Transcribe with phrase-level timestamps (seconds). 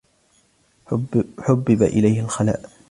[1.37, 2.69] حُبِّبَ إِلَيْهِ الْخَلاَءُ.